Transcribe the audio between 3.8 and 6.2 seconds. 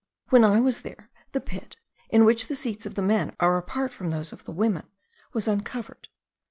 from those of the women, was uncovered.